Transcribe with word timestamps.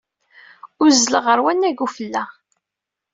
Uzzleɣ 0.83 1.23
ɣer 1.27 1.39
wannag 1.43 1.77
n 1.79 1.83
ufella. 1.85 2.23